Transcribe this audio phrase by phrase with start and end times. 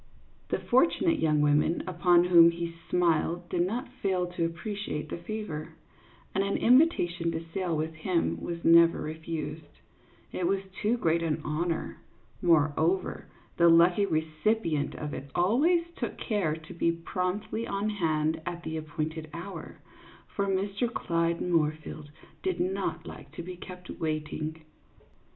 [0.49, 5.75] The fortunate young women upon whom he smiled did not fail to appreciate the favor,
[6.33, 9.77] and an invitation to sail with him was never refused,
[10.31, 11.97] it was too great an honor;
[12.41, 13.27] morever,
[13.57, 18.63] the lucky recipi ent of it always took care to be promptly on hand at
[18.63, 19.81] the appointed hour,
[20.27, 20.91] for Mr.
[20.91, 22.09] Clyde Moorfield
[22.41, 24.63] did not like to be kept waiting.